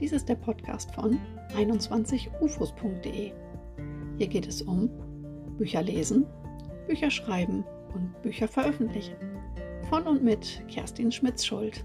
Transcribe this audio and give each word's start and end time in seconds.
Dies 0.00 0.12
ist 0.12 0.30
der 0.30 0.36
Podcast 0.36 0.94
von 0.94 1.20
21ufos.de. 1.54 3.32
Hier 4.16 4.26
geht 4.28 4.48
es 4.48 4.62
um 4.62 4.88
Bücher 5.58 5.82
lesen, 5.82 6.24
Bücher 6.86 7.10
schreiben 7.10 7.64
und 7.92 8.22
Bücher 8.22 8.48
veröffentlichen. 8.48 9.14
Von 9.90 10.06
und 10.06 10.24
mit 10.24 10.62
Kerstin 10.68 11.12
Schmitz-Schuld. 11.12 11.84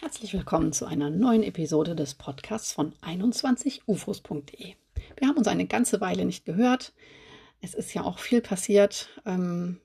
Herzlich 0.00 0.34
willkommen 0.34 0.72
zu 0.72 0.84
einer 0.84 1.08
neuen 1.08 1.44
Episode 1.44 1.94
des 1.94 2.14
Podcasts 2.16 2.72
von 2.72 2.94
21ufos.de. 2.96 4.74
Wir 5.18 5.28
haben 5.28 5.38
uns 5.38 5.46
eine 5.46 5.66
ganze 5.66 6.00
Weile 6.00 6.24
nicht 6.24 6.44
gehört. 6.44 6.92
Es 7.60 7.74
ist 7.74 7.94
ja 7.94 8.02
auch 8.02 8.18
viel 8.18 8.40
passiert. 8.40 9.08
Ähm, 9.24 9.78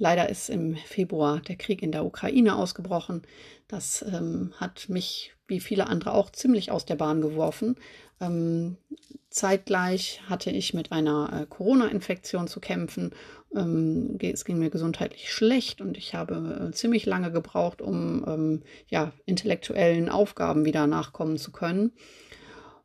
Leider 0.00 0.30
ist 0.30 0.48
im 0.48 0.76
Februar 0.76 1.40
der 1.40 1.56
Krieg 1.56 1.82
in 1.82 1.92
der 1.92 2.06
Ukraine 2.06 2.56
ausgebrochen. 2.56 3.20
Das 3.68 4.02
ähm, 4.02 4.54
hat 4.56 4.88
mich, 4.88 5.34
wie 5.46 5.60
viele 5.60 5.88
andere 5.88 6.14
auch, 6.14 6.30
ziemlich 6.30 6.70
aus 6.70 6.86
der 6.86 6.94
Bahn 6.94 7.20
geworfen. 7.20 7.76
Ähm, 8.18 8.78
zeitgleich 9.28 10.22
hatte 10.26 10.50
ich 10.52 10.72
mit 10.72 10.90
einer 10.90 11.42
äh, 11.42 11.46
Corona-Infektion 11.46 12.48
zu 12.48 12.60
kämpfen. 12.60 13.10
Ähm, 13.54 14.16
es 14.22 14.46
ging 14.46 14.58
mir 14.58 14.70
gesundheitlich 14.70 15.30
schlecht 15.30 15.82
und 15.82 15.98
ich 15.98 16.14
habe 16.14 16.70
äh, 16.70 16.72
ziemlich 16.72 17.04
lange 17.04 17.30
gebraucht, 17.30 17.82
um 17.82 18.24
ähm, 18.26 18.62
ja, 18.88 19.12
intellektuellen 19.26 20.08
Aufgaben 20.08 20.64
wieder 20.64 20.86
nachkommen 20.86 21.36
zu 21.36 21.52
können. 21.52 21.92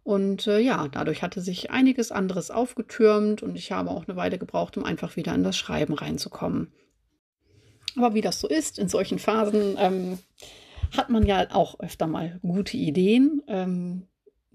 Und 0.04 0.48
äh, 0.48 0.60
ja, 0.60 0.90
dadurch 0.90 1.24
hatte 1.24 1.40
sich 1.40 1.72
einiges 1.72 2.12
anderes 2.12 2.52
aufgetürmt 2.52 3.42
und 3.42 3.56
ich 3.56 3.72
habe 3.72 3.90
auch 3.90 4.06
eine 4.06 4.18
Weile 4.18 4.38
gebraucht, 4.38 4.76
um 4.76 4.84
einfach 4.84 5.16
wieder 5.16 5.34
in 5.34 5.44
das 5.44 5.56
Schreiben 5.56 5.94
reinzukommen. 5.94 6.74
Aber 7.98 8.14
wie 8.14 8.22
das 8.22 8.40
so 8.40 8.48
ist, 8.48 8.80
in 8.80 8.90
solchen 8.90 9.20
Phasen 9.20 9.78
ähm, 9.80 10.20
hat 10.96 11.10
man 11.10 11.26
ja 11.26 11.48
auch 11.52 11.80
öfter 11.80 12.08
mal 12.08 12.40
gute 12.42 12.78
Ideen. 12.78 13.42
Ähm, 13.48 14.08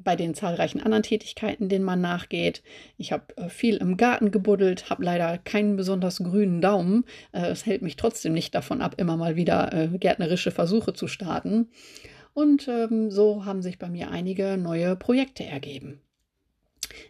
bei 0.03 0.17
den 0.17 0.35
zahlreichen 0.35 0.81
anderen 0.81 1.03
Tätigkeiten, 1.03 1.69
denen 1.69 1.85
man 1.85 2.01
nachgeht. 2.01 2.63
Ich 2.97 3.13
habe 3.13 3.37
äh, 3.37 3.49
viel 3.49 3.77
im 3.77 3.97
Garten 3.97 4.31
gebuddelt, 4.31 4.91
habe 4.91 5.05
leider 5.05 5.39
keinen 5.39 5.77
besonders 5.77 6.19
grünen 6.19 6.61
Daumen. 6.61 7.05
Äh, 7.33 7.47
es 7.49 7.67
hält 7.67 7.83
mich 7.83 7.97
trotzdem 7.97 8.33
nicht 8.33 8.55
davon 8.55 8.81
ab, 8.83 8.95
immer 8.99 9.17
mal 9.17 9.37
wieder 9.37 9.73
äh, 9.73 9.99
gärtnerische 9.99 10.51
Versuche 10.51 10.93
zu 10.95 11.07
starten. 11.07 11.69
Und 12.33 12.69
ähm, 12.69 13.11
so 13.11 13.45
haben 13.45 13.63
sich 13.63 13.79
bei 13.79 13.89
mir 13.89 14.11
einige 14.11 14.57
neue 14.57 14.97
Projekte 14.97 15.45
ergeben. 15.45 16.01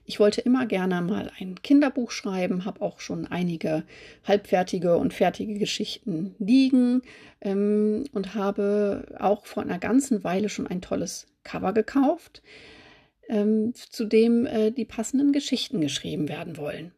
Ich 0.05 0.21
wollte 0.21 0.41
immer 0.41 0.67
gerne 0.67 1.01
mal 1.03 1.31
ein 1.39 1.63
Kinderbuch 1.63 2.11
schreiben, 2.11 2.65
habe 2.65 2.83
auch 2.83 3.01
schon 3.01 3.27
einige 3.27 3.85
halbfertige 4.25 4.97
und 4.97 5.15
fertige 5.15 5.55
Geschichten 5.55 6.35
liegen 6.39 7.03
ähm, 7.41 8.05
und 8.13 8.35
habe 8.35 9.07
auch 9.19 9.47
vor 9.47 9.63
einer 9.63 9.79
ganzen 9.79 10.25
Weile 10.25 10.49
schon 10.49 10.67
ein 10.67 10.83
tolles 10.83 11.27
Cover 11.45 11.73
gekauft, 11.73 12.43
ähm, 13.29 13.73
zu 13.75 14.05
dem 14.05 14.47
äh, 14.47 14.71
die 14.71 14.85
passenden 14.85 15.33
Geschichten 15.33 15.81
geschrieben 15.81 16.29
werden 16.29 16.57
wollen. 16.57 16.93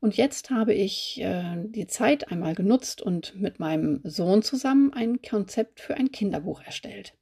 Und 0.00 0.16
jetzt 0.16 0.50
habe 0.50 0.74
ich 0.74 1.20
äh, 1.20 1.56
die 1.64 1.88
Zeit 1.88 2.30
einmal 2.30 2.54
genutzt 2.54 3.02
und 3.02 3.34
mit 3.34 3.58
meinem 3.58 4.00
Sohn 4.04 4.42
zusammen 4.42 4.92
ein 4.92 5.20
Konzept 5.22 5.80
für 5.80 5.94
ein 5.94 6.12
Kinderbuch 6.12 6.62
erstellt. 6.62 7.14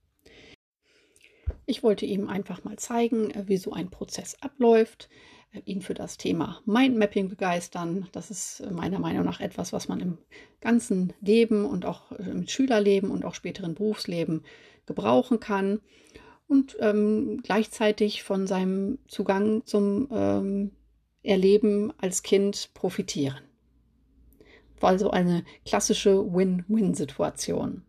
Ich 1.67 1.83
wollte 1.83 2.07
ihm 2.07 2.29
einfach 2.29 2.63
mal 2.63 2.77
zeigen, 2.77 3.31
äh, 3.33 3.45
wie 3.49 3.57
so 3.57 3.73
ein 3.73 3.91
Prozess 3.91 4.37
abläuft, 4.41 5.09
äh, 5.53 5.61
ihn 5.65 5.83
für 5.83 5.95
das 5.95 6.17
Thema 6.17 6.63
Mindmapping 6.65 7.29
begeistern. 7.29 8.09
Das 8.13 8.31
ist 8.31 8.61
äh, 8.61 8.71
meiner 8.71 9.01
Meinung 9.01 9.25
nach 9.25 9.41
etwas, 9.41 9.73
was 9.73 9.89
man 9.89 10.01
im 10.01 10.19
ganzen 10.61 11.13
Leben 11.21 11.67
und 11.67 11.85
auch 11.85 12.13
im 12.13 12.47
Schülerleben 12.47 13.11
und 13.11 13.25
auch 13.25 13.35
späteren 13.35 13.75
Berufsleben 13.75 14.45
gebrauchen 14.87 15.41
kann. 15.41 15.81
Und 16.47 16.77
ähm, 16.79 17.41
gleichzeitig 17.43 18.23
von 18.23 18.47
seinem 18.47 18.99
Zugang 19.09 19.67
zum 19.67 20.09
ähm, 20.13 20.71
Erleben 21.25 21.93
als 21.99 22.23
Kind 22.23 22.71
profitieren. 22.73 23.41
War 24.79 24.91
also 24.91 25.11
eine 25.11 25.45
klassische 25.65 26.33
Win-Win-Situation. 26.33 27.83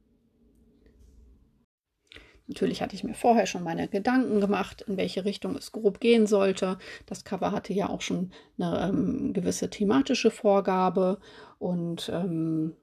Natürlich 2.48 2.82
hatte 2.82 2.96
ich 2.96 3.04
mir 3.04 3.14
vorher 3.14 3.46
schon 3.46 3.64
meine 3.64 3.90
Gedanken 3.90 4.40
gemacht, 4.40 4.82
in 4.88 4.96
welche 4.96 5.26
Richtung 5.26 5.56
es 5.56 5.74
grob 5.74 6.00
gehen 6.00 6.28
sollte. 6.28 6.78
Das 7.06 7.26
Cover 7.26 7.52
hatte 7.52 7.74
ja 7.74 7.90
auch 7.90 8.02
schon 8.02 8.32
eine 8.58 8.88
ähm, 8.90 9.34
gewisse 9.34 9.70
thematische 9.70 10.32
Vorgabe 10.32 11.20
und 11.60 12.10
ähm, 12.14 12.74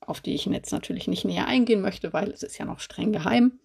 auf 0.00 0.20
die 0.20 0.34
ich 0.34 0.46
jetzt 0.46 0.72
natürlich 0.72 1.06
nicht 1.06 1.24
näher 1.24 1.46
eingehen 1.46 1.80
möchte, 1.80 2.12
weil 2.12 2.30
es 2.30 2.42
ist 2.42 2.58
ja 2.58 2.64
noch 2.64 2.80
streng 2.80 3.12
geheim. 3.12 3.60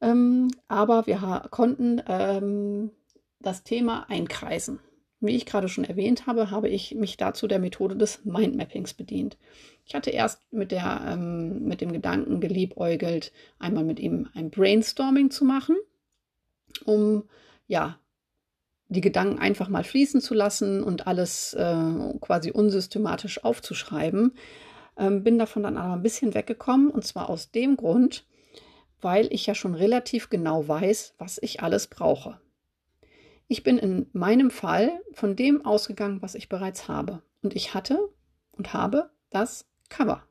Ähm, 0.00 0.48
aber 0.68 1.06
wir 1.06 1.46
konnten 1.50 2.02
ähm, 2.08 2.90
das 3.40 3.62
Thema 3.62 4.08
einkreisen. 4.08 4.80
Wie 5.24 5.36
ich 5.36 5.46
gerade 5.46 5.68
schon 5.68 5.84
erwähnt 5.84 6.26
habe, 6.26 6.50
habe 6.50 6.68
ich 6.68 6.96
mich 6.96 7.16
dazu 7.16 7.46
der 7.46 7.60
Methode 7.60 7.94
des 7.94 8.24
Mindmappings 8.24 8.92
bedient. 8.92 9.38
Ich 9.86 9.94
hatte 9.94 10.10
erst 10.10 10.52
mit, 10.52 10.72
der, 10.72 11.00
ähm, 11.06 11.62
mit 11.62 11.80
dem 11.80 11.92
Gedanken 11.92 12.40
geliebäugelt, 12.40 13.32
einmal 13.60 13.84
mit 13.84 14.00
ihm 14.00 14.28
ein 14.34 14.50
Brainstorming 14.50 15.30
zu 15.30 15.44
machen, 15.44 15.76
um 16.84 17.22
ja 17.68 18.00
die 18.88 19.00
Gedanken 19.00 19.38
einfach 19.38 19.68
mal 19.68 19.84
fließen 19.84 20.20
zu 20.20 20.34
lassen 20.34 20.82
und 20.82 21.06
alles 21.06 21.54
äh, 21.54 22.18
quasi 22.20 22.50
unsystematisch 22.50 23.44
aufzuschreiben. 23.44 24.34
Ähm, 24.98 25.22
bin 25.22 25.38
davon 25.38 25.62
dann 25.62 25.76
aber 25.76 25.94
ein 25.94 26.02
bisschen 26.02 26.34
weggekommen 26.34 26.90
und 26.90 27.06
zwar 27.06 27.30
aus 27.30 27.52
dem 27.52 27.76
Grund, 27.76 28.26
weil 29.00 29.32
ich 29.32 29.46
ja 29.46 29.54
schon 29.54 29.76
relativ 29.76 30.30
genau 30.30 30.66
weiß, 30.66 31.14
was 31.18 31.38
ich 31.40 31.62
alles 31.62 31.86
brauche. 31.86 32.41
Ich 33.52 33.62
bin 33.62 33.76
in 33.76 34.06
meinem 34.14 34.50
Fall 34.50 35.02
von 35.12 35.36
dem 35.36 35.66
ausgegangen, 35.66 36.22
was 36.22 36.34
ich 36.34 36.48
bereits 36.48 36.88
habe. 36.88 37.20
Und 37.42 37.54
ich 37.54 37.74
hatte 37.74 38.08
und 38.52 38.72
habe 38.72 39.10
das 39.28 39.66
Cover. 39.90 40.26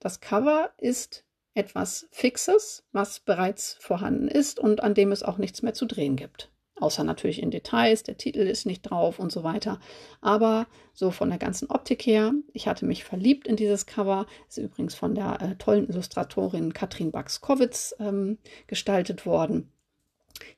Das 0.00 0.20
Cover 0.20 0.68
ist 0.76 1.24
etwas 1.54 2.06
Fixes, 2.10 2.84
was 2.92 3.20
bereits 3.20 3.78
vorhanden 3.80 4.28
ist 4.28 4.60
und 4.60 4.82
an 4.82 4.92
dem 4.92 5.12
es 5.12 5.22
auch 5.22 5.38
nichts 5.38 5.62
mehr 5.62 5.72
zu 5.72 5.86
drehen 5.86 6.14
gibt. 6.14 6.50
Außer 6.78 7.04
natürlich 7.04 7.40
in 7.42 7.50
Details, 7.50 8.02
der 8.02 8.18
Titel 8.18 8.40
ist 8.40 8.66
nicht 8.66 8.82
drauf 8.82 9.18
und 9.18 9.32
so 9.32 9.44
weiter. 9.44 9.80
Aber 10.20 10.66
so 10.92 11.10
von 11.10 11.30
der 11.30 11.38
ganzen 11.38 11.70
Optik 11.70 12.04
her, 12.04 12.34
ich 12.52 12.68
hatte 12.68 12.84
mich 12.84 13.02
verliebt 13.02 13.48
in 13.48 13.56
dieses 13.56 13.86
Cover. 13.86 14.26
Ist 14.46 14.58
übrigens 14.58 14.94
von 14.94 15.14
der 15.14 15.40
äh, 15.40 15.56
tollen 15.56 15.88
Illustratorin 15.88 16.74
Katrin 16.74 17.12
Bax-Kowitz 17.12 17.94
ähm, 17.98 18.36
gestaltet 18.66 19.24
worden. 19.24 19.72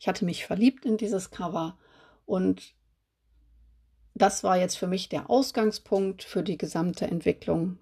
Ich 0.00 0.08
hatte 0.08 0.24
mich 0.24 0.44
verliebt 0.44 0.84
in 0.84 0.96
dieses 0.96 1.30
Cover 1.30 1.78
und 2.26 2.74
das 4.14 4.44
war 4.44 4.56
jetzt 4.58 4.76
für 4.76 4.86
mich 4.86 5.08
der 5.08 5.28
Ausgangspunkt 5.28 6.22
für 6.22 6.42
die 6.42 6.56
gesamte 6.56 7.06
Entwicklung 7.06 7.78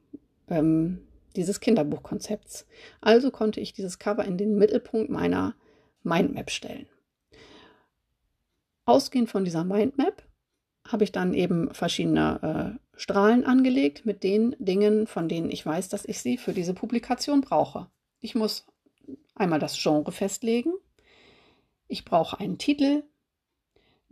ähm, 0.49 1.07
dieses 1.37 1.61
Kinderbuchkonzepts. 1.61 2.67
Also 3.01 3.31
konnte 3.31 3.61
ich 3.61 3.73
dieses 3.73 3.99
Cover 3.99 4.25
in 4.25 4.39
den 4.39 4.57
Mittelpunkt 4.57 5.11
meiner 5.11 5.55
Mindmap 6.03 6.51
stellen. 6.51 6.87
Ausgehend 8.85 9.31
von 9.31 9.45
dieser 9.45 9.65
Mindmap 9.65 10.23
habe 10.87 11.05
ich 11.05 11.13
dann 11.13 11.35
eben 11.35 11.73
verschiedene 11.73 12.79
äh, 12.79 12.99
Strahlen 12.99 13.45
angelegt 13.45 14.05
mit 14.05 14.23
den 14.23 14.57
Dingen, 14.59 15.07
von 15.07 15.29
denen 15.29 15.51
ich 15.51 15.65
weiß, 15.65 15.89
dass 15.89 16.05
ich 16.05 16.21
sie 16.21 16.37
für 16.37 16.53
diese 16.53 16.75
Publikation 16.75 17.41
brauche. 17.41 17.89
Ich 18.21 18.35
muss 18.35 18.67
einmal 19.35 19.59
das 19.59 19.81
Genre 19.81 20.13
festlegen. 20.13 20.73
Ich 21.89 22.05
brauche 22.05 22.41
einen 22.41 22.59
Titel, 22.59 23.05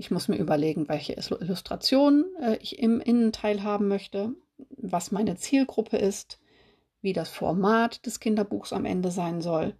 ich 0.01 0.11
muss 0.11 0.29
mir 0.29 0.39
überlegen, 0.39 0.89
welche 0.89 1.13
Illustration 1.13 2.25
äh, 2.41 2.57
ich 2.63 2.79
im 2.79 3.01
Innenteil 3.01 3.63
haben 3.63 3.87
möchte, 3.87 4.35
was 4.79 5.13
meine 5.13 5.37
Zielgruppe 5.37 5.99
ist, 5.99 6.41
wie 7.03 7.13
das 7.13 7.29
Format 7.29 8.07
des 8.07 8.19
Kinderbuchs 8.19 8.73
am 8.73 8.87
Ende 8.87 9.11
sein 9.11 9.43
soll, 9.43 9.75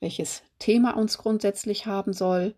welches 0.00 0.42
Thema 0.58 0.96
uns 0.96 1.16
grundsätzlich 1.16 1.86
haben 1.86 2.12
soll, 2.12 2.56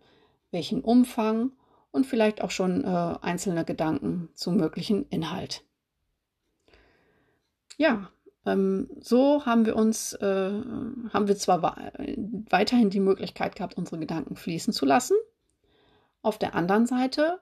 welchen 0.50 0.80
Umfang 0.80 1.52
und 1.90 2.06
vielleicht 2.06 2.40
auch 2.40 2.50
schon 2.50 2.84
äh, 2.84 3.14
einzelne 3.20 3.66
Gedanken 3.66 4.30
zum 4.32 4.56
möglichen 4.56 5.06
Inhalt. 5.10 5.62
Ja, 7.76 8.08
ähm, 8.46 8.88
so 8.98 9.44
haben 9.44 9.66
wir 9.66 9.76
uns, 9.76 10.14
äh, 10.14 10.50
haben 11.12 11.28
wir 11.28 11.36
zwar 11.36 11.60
weiterhin 12.48 12.88
die 12.88 13.00
Möglichkeit 13.00 13.56
gehabt, 13.56 13.76
unsere 13.76 13.98
Gedanken 13.98 14.36
fließen 14.36 14.72
zu 14.72 14.86
lassen, 14.86 15.16
auf 16.24 16.38
der 16.38 16.54
anderen 16.54 16.86
Seite 16.86 17.40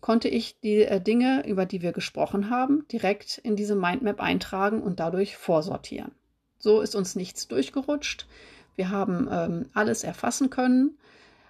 konnte 0.00 0.28
ich 0.28 0.60
die 0.60 0.82
äh, 0.82 1.00
Dinge, 1.00 1.46
über 1.46 1.66
die 1.66 1.82
wir 1.82 1.92
gesprochen 1.92 2.50
haben, 2.50 2.86
direkt 2.88 3.38
in 3.38 3.56
diese 3.56 3.76
Mindmap 3.76 4.20
eintragen 4.20 4.82
und 4.82 5.00
dadurch 5.00 5.36
vorsortieren. 5.36 6.12
So 6.58 6.80
ist 6.80 6.94
uns 6.94 7.14
nichts 7.14 7.48
durchgerutscht. 7.48 8.26
Wir 8.74 8.90
haben 8.90 9.28
ähm, 9.30 9.70
alles 9.74 10.04
erfassen 10.04 10.50
können. 10.50 10.98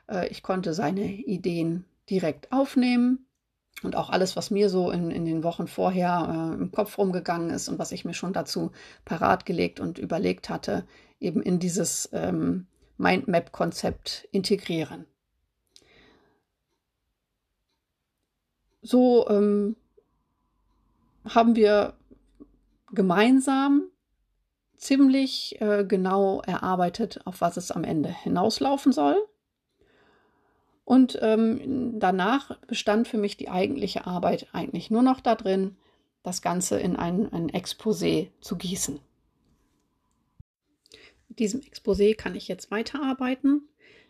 Äh, 0.08 0.28
ich 0.28 0.42
konnte 0.42 0.74
seine 0.74 1.04
Ideen 1.04 1.84
direkt 2.08 2.52
aufnehmen, 2.52 3.26
und 3.82 3.96
auch 3.96 4.10
alles, 4.10 4.36
was 4.36 4.50
mir 4.50 4.68
so 4.68 4.90
in, 4.90 5.10
in 5.10 5.24
den 5.24 5.42
Wochen 5.42 5.66
vorher 5.66 6.54
äh, 6.56 6.60
im 6.60 6.70
Kopf 6.70 6.98
rumgegangen 6.98 7.50
ist 7.50 7.68
und 7.68 7.78
was 7.78 7.92
ich 7.92 8.04
mir 8.04 8.14
schon 8.14 8.32
dazu 8.32 8.70
parat 9.04 9.44
gelegt 9.46 9.80
und 9.80 9.98
überlegt 9.98 10.48
hatte, 10.48 10.84
eben 11.20 11.42
in 11.42 11.58
dieses 11.58 12.08
ähm, 12.12 12.66
Mindmap-Konzept 12.98 14.28
integrieren. 14.30 15.06
So 18.82 19.28
ähm, 19.28 19.76
haben 21.24 21.56
wir 21.56 21.94
gemeinsam 22.90 23.84
ziemlich 24.76 25.60
äh, 25.60 25.84
genau 25.86 26.42
erarbeitet, 26.42 27.20
auf 27.24 27.40
was 27.40 27.56
es 27.56 27.70
am 27.70 27.84
Ende 27.84 28.10
hinauslaufen 28.10 28.92
soll. 28.92 29.16
Und 30.84 31.16
ähm, 31.22 32.00
danach 32.00 32.58
bestand 32.66 33.06
für 33.06 33.18
mich 33.18 33.36
die 33.36 33.48
eigentliche 33.48 34.06
Arbeit 34.06 34.48
eigentlich 34.52 34.90
nur 34.90 35.02
noch 35.02 35.20
darin, 35.20 35.76
das 36.24 36.42
Ganze 36.42 36.78
in 36.78 36.96
ein, 36.96 37.32
ein 37.32 37.50
Exposé 37.50 38.30
zu 38.40 38.56
gießen. 38.56 38.98
Mit 41.28 41.38
diesem 41.38 41.60
Exposé 41.60 42.16
kann 42.16 42.34
ich 42.34 42.48
jetzt 42.48 42.70
weiterarbeiten. 42.70 43.68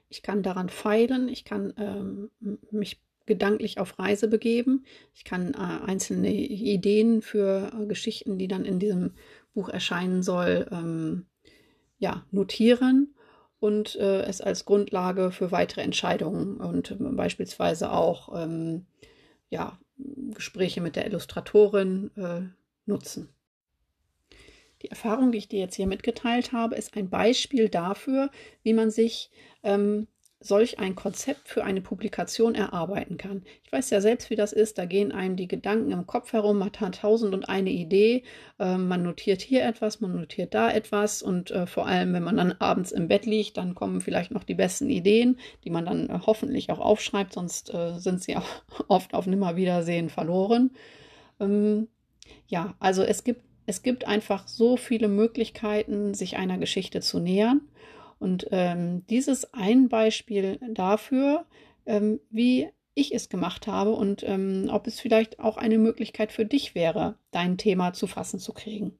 Ich 0.08 0.22
kann 0.22 0.42
daran 0.42 0.68
feilen, 0.68 1.28
ich 1.28 1.44
kann 1.44 1.72
ähm, 1.76 2.58
mich 2.70 3.00
gedanklich 3.32 3.78
auf 3.78 3.98
Reise 3.98 4.28
begeben. 4.28 4.84
Ich 5.14 5.24
kann 5.24 5.54
äh, 5.54 5.86
einzelne 5.86 6.30
Ideen 6.30 7.22
für 7.22 7.72
äh, 7.72 7.86
Geschichten, 7.86 8.36
die 8.36 8.46
dann 8.46 8.66
in 8.66 8.78
diesem 8.78 9.12
Buch 9.54 9.70
erscheinen 9.70 10.22
soll, 10.22 10.68
ähm, 10.70 11.24
ja, 11.98 12.26
notieren 12.30 13.14
und 13.58 13.96
äh, 13.96 14.22
es 14.22 14.42
als 14.42 14.66
Grundlage 14.66 15.30
für 15.30 15.50
weitere 15.50 15.80
Entscheidungen 15.80 16.58
und 16.58 16.90
äh, 16.90 16.96
beispielsweise 16.98 17.90
auch 17.90 18.42
ähm, 18.42 18.84
ja, 19.48 19.78
Gespräche 20.34 20.82
mit 20.82 20.96
der 20.96 21.06
Illustratorin 21.06 22.10
äh, 22.16 22.42
nutzen. 22.84 23.30
Die 24.82 24.90
Erfahrung, 24.90 25.32
die 25.32 25.38
ich 25.38 25.48
dir 25.48 25.60
jetzt 25.60 25.76
hier 25.76 25.86
mitgeteilt 25.86 26.52
habe, 26.52 26.74
ist 26.74 26.96
ein 26.96 27.08
Beispiel 27.08 27.68
dafür, 27.70 28.30
wie 28.62 28.74
man 28.74 28.90
sich 28.90 29.30
ähm, 29.62 30.08
solch 30.42 30.78
ein 30.78 30.94
Konzept 30.94 31.48
für 31.48 31.64
eine 31.64 31.80
Publikation 31.80 32.54
erarbeiten 32.54 33.16
kann. 33.16 33.42
Ich 33.64 33.72
weiß 33.72 33.90
ja 33.90 34.00
selbst, 34.00 34.30
wie 34.30 34.36
das 34.36 34.52
ist. 34.52 34.78
Da 34.78 34.84
gehen 34.84 35.12
einem 35.12 35.36
die 35.36 35.48
Gedanken 35.48 35.92
im 35.92 36.06
Kopf 36.06 36.32
herum, 36.32 36.58
man 36.58 36.72
hat 36.80 37.00
tausend 37.00 37.34
und 37.34 37.48
eine 37.48 37.70
Idee. 37.70 38.24
Äh, 38.58 38.76
man 38.76 39.02
notiert 39.02 39.40
hier 39.40 39.64
etwas, 39.64 40.00
man 40.00 40.14
notiert 40.14 40.54
da 40.54 40.70
etwas 40.70 41.22
und 41.22 41.50
äh, 41.50 41.66
vor 41.66 41.86
allem, 41.86 42.12
wenn 42.12 42.22
man 42.22 42.36
dann 42.36 42.52
abends 42.52 42.92
im 42.92 43.08
Bett 43.08 43.26
liegt, 43.26 43.56
dann 43.56 43.74
kommen 43.74 44.00
vielleicht 44.00 44.32
noch 44.32 44.44
die 44.44 44.54
besten 44.54 44.90
Ideen, 44.90 45.38
die 45.64 45.70
man 45.70 45.86
dann 45.86 46.08
äh, 46.08 46.18
hoffentlich 46.26 46.70
auch 46.70 46.80
aufschreibt, 46.80 47.32
sonst 47.32 47.72
äh, 47.72 47.98
sind 47.98 48.22
sie 48.22 48.36
auch 48.38 48.48
oft 48.88 49.14
auf 49.14 49.26
Nimmerwiedersehen 49.26 50.08
verloren. 50.08 50.70
Ähm, 51.40 51.88
ja, 52.46 52.74
also 52.80 53.02
es 53.02 53.24
gibt, 53.24 53.42
es 53.66 53.82
gibt 53.82 54.06
einfach 54.06 54.48
so 54.48 54.76
viele 54.76 55.08
Möglichkeiten, 55.08 56.14
sich 56.14 56.36
einer 56.36 56.58
Geschichte 56.58 57.00
zu 57.00 57.18
nähern. 57.18 57.62
Und 58.22 58.46
ähm, 58.52 59.04
dieses 59.08 59.52
ein 59.52 59.88
Beispiel 59.88 60.60
dafür, 60.70 61.44
ähm, 61.86 62.20
wie 62.30 62.68
ich 62.94 63.12
es 63.12 63.28
gemacht 63.28 63.66
habe 63.66 63.90
und 63.90 64.22
ähm, 64.22 64.70
ob 64.70 64.86
es 64.86 65.00
vielleicht 65.00 65.40
auch 65.40 65.56
eine 65.56 65.76
Möglichkeit 65.76 66.30
für 66.30 66.46
dich 66.46 66.76
wäre, 66.76 67.16
dein 67.32 67.58
Thema 67.58 67.94
zu 67.94 68.06
fassen 68.06 68.38
zu 68.38 68.52
kriegen. 68.52 68.96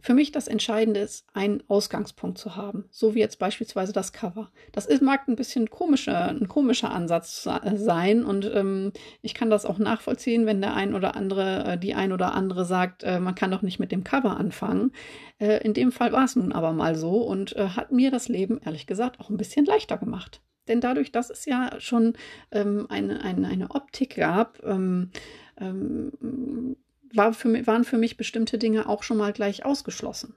Für 0.00 0.14
mich 0.14 0.32
das 0.32 0.48
Entscheidende 0.48 1.00
ist, 1.00 1.26
einen 1.34 1.62
Ausgangspunkt 1.68 2.38
zu 2.38 2.56
haben, 2.56 2.84
so 2.90 3.14
wie 3.14 3.18
jetzt 3.18 3.38
beispielsweise 3.38 3.92
das 3.92 4.12
Cover. 4.12 4.50
Das 4.72 4.86
ist, 4.86 5.02
mag 5.02 5.28
ein 5.28 5.36
bisschen 5.36 5.68
komischer, 5.68 6.28
ein 6.28 6.48
komischer 6.48 6.90
Ansatz 6.90 7.42
sein 7.74 8.24
und 8.24 8.50
ähm, 8.54 8.92
ich 9.22 9.34
kann 9.34 9.50
das 9.50 9.66
auch 9.66 9.78
nachvollziehen, 9.78 10.46
wenn 10.46 10.60
der 10.60 10.74
ein 10.74 10.94
oder 10.94 11.16
andere, 11.16 11.64
äh, 11.64 11.78
die 11.78 11.94
ein 11.94 12.12
oder 12.12 12.32
andere 12.34 12.64
sagt, 12.64 13.02
äh, 13.02 13.20
man 13.20 13.34
kann 13.34 13.50
doch 13.50 13.62
nicht 13.62 13.78
mit 13.78 13.92
dem 13.92 14.04
Cover 14.04 14.36
anfangen. 14.36 14.92
Äh, 15.38 15.64
in 15.64 15.74
dem 15.74 15.92
Fall 15.92 16.12
war 16.12 16.24
es 16.24 16.36
nun 16.36 16.52
aber 16.52 16.72
mal 16.72 16.94
so 16.94 17.22
und 17.22 17.54
äh, 17.56 17.68
hat 17.68 17.92
mir 17.92 18.10
das 18.10 18.28
Leben 18.28 18.60
ehrlich 18.64 18.86
gesagt 18.86 19.20
auch 19.20 19.30
ein 19.30 19.36
bisschen 19.36 19.66
leichter 19.66 19.98
gemacht. 19.98 20.40
Denn 20.68 20.80
dadurch, 20.80 21.10
dass 21.10 21.30
es 21.30 21.46
ja 21.46 21.72
schon 21.78 22.14
ähm, 22.52 22.86
eine, 22.88 23.22
eine, 23.22 23.48
eine 23.48 23.70
Optik 23.70 24.16
gab, 24.16 24.62
ähm, 24.64 25.10
ähm 25.58 26.76
war 27.14 27.32
für, 27.32 27.66
waren 27.66 27.84
für 27.84 27.98
mich 27.98 28.16
bestimmte 28.16 28.58
Dinge 28.58 28.88
auch 28.88 29.02
schon 29.02 29.16
mal 29.16 29.32
gleich 29.32 29.64
ausgeschlossen. 29.64 30.34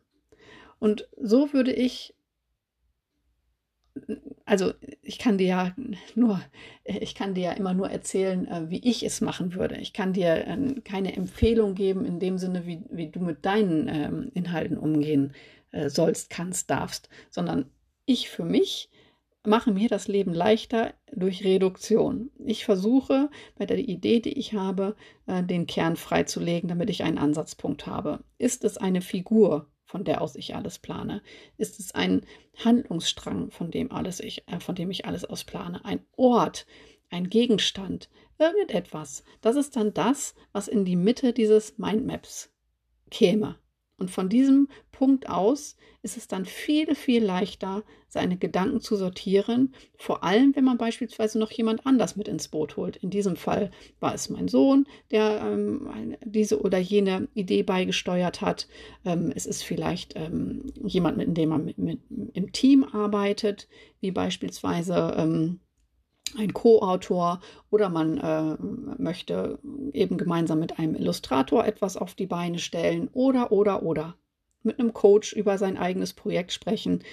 Und 0.80 1.08
so 1.20 1.54
würde 1.54 1.72
ich, 1.72 2.14
also 4.46 4.74
ich 5.02 5.20
kann 5.20 5.38
dir 5.38 5.48
ja 5.48 5.76
nur, 6.16 6.42
ich 6.84 7.16
kann 7.16 7.36
dir 7.36 7.44
ja 7.44 7.52
immer 7.54 7.74
nur 7.74 7.90
erzählen, 7.90 8.48
äh, 8.48 8.70
wie 8.70 8.88
ich 8.88 9.04
es 9.04 9.22
machen 9.22 9.54
würde. 9.54 9.78
Ich 9.78 9.94
kann 9.94 10.14
dir 10.14 10.48
äh, 10.48 10.82
keine 10.82 11.16
Empfehlung 11.16 11.76
geben 11.76 12.06
in 12.06 12.20
dem 12.20 12.38
Sinne, 12.38 12.66
wie, 12.66 12.82
wie 12.90 13.10
du 13.10 13.20
mit 13.20 13.46
deinen 13.46 13.88
ähm, 13.88 14.32
Inhalten 14.34 14.78
umgehen 14.78 15.34
äh, 15.72 15.90
sollst, 15.90 16.30
kannst, 16.30 16.70
darfst, 16.70 17.10
sondern 17.30 17.70
ich 18.06 18.30
für 18.30 18.44
mich 18.46 18.90
mache 19.46 19.72
mir 19.72 19.90
das 19.90 20.08
Leben 20.08 20.34
leichter 20.34 20.94
durch 21.12 21.44
Reduktion. 21.44 22.32
Ich 22.46 22.66
versuche 22.66 23.30
bei 23.58 23.66
der 23.66 23.78
Idee, 23.78 24.20
die 24.20 24.38
ich 24.38 24.54
habe, 24.54 24.96
äh, 25.26 25.44
den 25.44 25.68
Kern 25.68 25.96
freizulegen, 25.96 26.70
damit 26.70 26.90
ich 26.90 27.04
einen 27.04 27.18
Ansatzpunkt 27.18 27.86
habe. 27.86 28.24
Ist 28.38 28.64
es 28.64 28.78
eine 28.78 29.02
Figur, 29.02 29.70
von 29.86 30.04
der 30.04 30.22
aus 30.22 30.36
ich 30.36 30.56
alles 30.56 30.80
plane? 30.80 31.22
Ist 31.58 31.80
es 31.80 31.94
ein 31.94 32.26
Handlungsstrang, 32.64 33.52
von 33.52 33.72
dem, 33.72 33.92
alles 33.92 34.20
ich, 34.20 34.48
äh, 34.48 34.60
von 34.60 34.76
dem 34.76 34.92
ich 34.92 35.06
alles 35.06 35.26
aus 35.26 35.44
plane? 35.44 35.84
Ein 35.84 36.06
Ort, 36.16 36.66
ein 37.10 37.30
Gegenstand, 37.30 38.10
irgendetwas. 38.40 39.24
Das 39.42 39.56
ist 39.56 39.76
dann 39.76 39.94
das, 39.94 40.36
was 40.52 40.68
in 40.68 40.86
die 40.86 40.96
Mitte 40.96 41.34
dieses 41.34 41.78
Mindmaps 41.78 42.52
käme. 43.12 43.58
Und 43.98 44.12
von 44.12 44.28
diesem 44.28 44.68
Punkt 44.92 45.30
aus 45.30 45.76
ist 46.02 46.18
es 46.18 46.28
dann 46.28 46.46
viel, 46.46 46.96
viel 46.96 47.24
leichter, 47.24 47.84
seine 48.08 48.38
Gedanken 48.38 48.82
zu 48.82 48.96
sortieren. 48.96 49.74
Vor 49.98 50.24
allem, 50.24 50.56
wenn 50.56 50.64
man 50.66 50.78
beispielsweise 50.78 51.40
noch 51.40 51.52
jemand 51.52 51.86
anders 51.86 52.16
mit 52.16 52.28
ins 52.28 52.48
Boot 52.48 52.76
holt. 52.76 52.98
In 52.98 53.10
diesem 53.10 53.36
Fall 53.36 53.72
war 54.00 54.14
es 54.14 54.30
mein 54.30 54.48
Sohn, 54.48 54.86
der 55.12 55.42
ähm, 55.42 56.18
diese 56.26 56.60
oder 56.62 56.78
jene 56.78 57.28
Idee 57.34 57.64
beigesteuert 57.64 58.42
hat. 58.42 58.68
Ähm, 59.06 59.32
es 59.34 59.46
ist 59.46 59.64
vielleicht 59.64 60.14
ähm, 60.16 60.66
jemand, 60.84 61.18
mit 61.18 61.36
dem 61.38 61.50
man 61.50 61.66
mit, 61.66 61.78
mit, 61.78 62.00
im 62.34 62.52
Team 62.52 62.84
arbeitet, 62.84 63.68
wie 64.02 64.12
beispielsweise 64.12 65.16
ähm, 65.18 65.60
ein 66.38 66.54
Co-Autor 66.54 67.40
oder 67.70 67.90
man 67.90 68.18
äh, 68.18 68.58
möchte 69.02 69.60
eben 69.92 70.18
gemeinsam 70.18 70.60
mit 70.60 70.80
einem 70.80 70.96
Illustrator 70.96 71.66
etwas 71.66 71.98
auf 71.98 72.16
die 72.16 72.28
Beine 72.28 72.60
stellen 72.60 73.10
oder, 73.14 73.52
oder, 73.52 73.84
oder 73.84 74.16
mit 74.64 74.80
einem 74.80 74.94
Coach 74.94 75.34
über 75.34 75.58
sein 75.58 75.78
eigenes 75.78 76.14
Projekt 76.14 76.52
sprechen, 76.52 77.04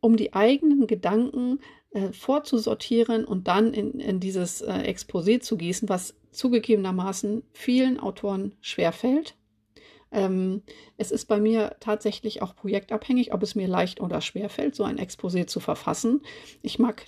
um 0.00 0.16
die 0.16 0.34
eigenen 0.34 0.86
Gedanken 0.86 1.60
äh, 1.90 2.12
vorzusortieren 2.12 3.24
und 3.24 3.48
dann 3.48 3.72
in, 3.72 3.98
in 4.00 4.20
dieses 4.20 4.60
äh, 4.60 4.72
Exposé 4.72 5.40
zu 5.40 5.56
gießen, 5.56 5.88
was 5.88 6.14
zugegebenermaßen 6.32 7.42
vielen 7.52 7.98
Autoren 7.98 8.54
schwerfällt. 8.60 9.37
Ähm, 10.10 10.62
es 10.96 11.10
ist 11.10 11.26
bei 11.26 11.40
mir 11.40 11.76
tatsächlich 11.80 12.42
auch 12.42 12.54
projektabhängig, 12.56 13.32
ob 13.32 13.42
es 13.42 13.54
mir 13.54 13.68
leicht 13.68 14.00
oder 14.00 14.20
schwer 14.20 14.48
fällt, 14.48 14.74
so 14.74 14.84
ein 14.84 14.98
Exposé 14.98 15.46
zu 15.46 15.60
verfassen. 15.60 16.22
Ich 16.62 16.78
mag 16.78 17.06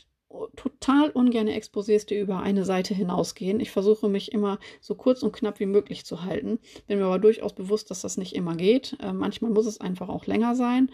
total 0.56 1.10
ungerne 1.10 1.58
Exposés, 1.58 2.06
die 2.06 2.18
über 2.18 2.40
eine 2.40 2.64
Seite 2.64 2.94
hinausgehen. 2.94 3.58
Ich 3.60 3.70
versuche 3.70 4.08
mich 4.08 4.32
immer 4.32 4.58
so 4.80 4.94
kurz 4.94 5.22
und 5.22 5.32
knapp 5.32 5.58
wie 5.60 5.66
möglich 5.66 6.04
zu 6.04 6.22
halten. 6.22 6.60
Bin 6.86 6.98
mir 6.98 7.06
aber 7.06 7.18
durchaus 7.18 7.52
bewusst, 7.52 7.90
dass 7.90 8.02
das 8.02 8.16
nicht 8.16 8.34
immer 8.34 8.54
geht. 8.54 8.96
Äh, 9.00 9.12
manchmal 9.12 9.50
muss 9.50 9.66
es 9.66 9.80
einfach 9.80 10.08
auch 10.08 10.26
länger 10.26 10.54
sein. 10.54 10.90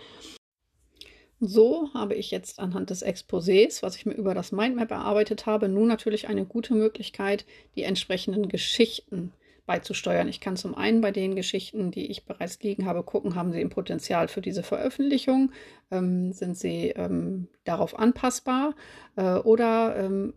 So 1.38 1.90
habe 1.92 2.14
ich 2.14 2.30
jetzt 2.30 2.58
anhand 2.58 2.88
des 2.88 3.04
Exposés, 3.04 3.82
was 3.82 3.96
ich 3.96 4.06
mir 4.06 4.14
über 4.14 4.32
das 4.32 4.52
Mindmap 4.52 4.90
erarbeitet 4.90 5.44
habe, 5.44 5.68
nun 5.68 5.86
natürlich 5.86 6.28
eine 6.28 6.46
gute 6.46 6.74
Möglichkeit, 6.74 7.44
die 7.74 7.82
entsprechenden 7.82 8.48
Geschichten 8.48 9.32
zu 9.32 9.45
beizusteuern. 9.66 10.28
Ich 10.28 10.40
kann 10.40 10.56
zum 10.56 10.74
einen 10.74 11.00
bei 11.00 11.10
den 11.10 11.36
Geschichten, 11.36 11.90
die 11.90 12.10
ich 12.10 12.24
bereits 12.24 12.60
liegen 12.62 12.86
habe, 12.86 13.02
gucken, 13.02 13.34
haben 13.34 13.52
sie 13.52 13.60
ein 13.60 13.68
Potenzial 13.68 14.28
für 14.28 14.40
diese 14.40 14.62
Veröffentlichung, 14.62 15.52
ähm, 15.90 16.32
sind 16.32 16.56
sie 16.56 16.90
ähm, 16.90 17.48
darauf 17.64 17.98
anpassbar 17.98 18.74
äh, 19.16 19.34
oder 19.34 19.96
ähm, 19.96 20.32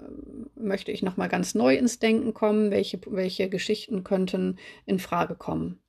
möchte 0.55 0.91
ich 0.91 1.03
nochmal 1.03 1.29
ganz 1.29 1.55
neu 1.55 1.75
ins 1.75 1.99
Denken 1.99 2.33
kommen, 2.33 2.71
welche, 2.71 2.99
welche 3.05 3.49
Geschichten 3.49 4.03
könnten 4.03 4.57
in 4.85 4.99
Frage 4.99 5.35
kommen. 5.35 5.79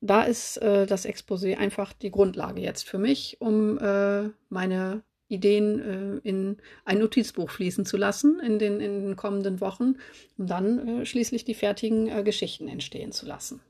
Da 0.00 0.22
ist 0.22 0.58
äh, 0.58 0.86
das 0.86 1.06
Exposé 1.06 1.56
einfach 1.56 1.92
die 1.92 2.10
Grundlage 2.10 2.60
jetzt 2.60 2.88
für 2.88 2.98
mich, 2.98 3.40
um 3.40 3.78
äh, 3.78 4.30
meine 4.48 5.02
Ideen 5.28 5.80
äh, 5.80 6.28
in 6.28 6.58
ein 6.84 6.98
Notizbuch 6.98 7.50
fließen 7.50 7.84
zu 7.84 7.96
lassen 7.96 8.40
in 8.40 8.58
den, 8.58 8.80
in 8.80 9.06
den 9.06 9.16
kommenden 9.16 9.60
Wochen, 9.60 9.96
um 10.38 10.46
dann 10.46 11.00
äh, 11.00 11.06
schließlich 11.06 11.44
die 11.44 11.54
fertigen 11.54 12.08
äh, 12.08 12.22
Geschichten 12.22 12.68
entstehen 12.68 13.12
zu 13.12 13.26
lassen. 13.26 13.60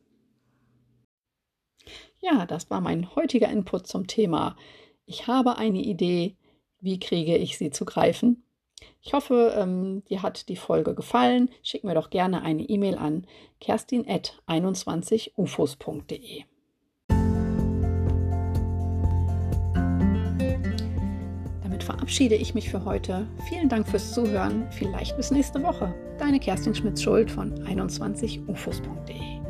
Ja, 2.20 2.46
das 2.46 2.70
war 2.70 2.80
mein 2.80 3.14
heutiger 3.14 3.48
Input 3.48 3.86
zum 3.86 4.06
Thema. 4.06 4.56
Ich 5.06 5.26
habe 5.26 5.58
eine 5.58 5.82
Idee, 5.82 6.36
wie 6.80 6.98
kriege 6.98 7.36
ich 7.36 7.58
sie 7.58 7.70
zu 7.70 7.84
greifen? 7.84 8.42
Ich 9.00 9.14
hoffe, 9.14 9.54
ähm, 9.56 10.02
dir 10.08 10.22
hat 10.22 10.48
die 10.48 10.56
Folge 10.56 10.94
gefallen. 10.94 11.50
Schick 11.62 11.84
mir 11.84 11.94
doch 11.94 12.10
gerne 12.10 12.42
eine 12.42 12.64
E-Mail 12.64 12.96
an 12.96 13.26
kerstin.21ufos.de. 13.60 16.44
verabschiede 21.86 22.34
ich 22.34 22.54
mich 22.54 22.68
für 22.68 22.84
heute. 22.84 23.26
Vielen 23.48 23.68
Dank 23.68 23.88
fürs 23.88 24.12
Zuhören. 24.12 24.66
Vielleicht 24.70 25.16
bis 25.16 25.30
nächste 25.30 25.62
Woche. 25.62 25.94
Deine 26.18 26.40
Kerstin 26.40 26.74
Schmitz-Schuld 26.74 27.30
von 27.30 27.54
21ufos.de. 27.64 29.45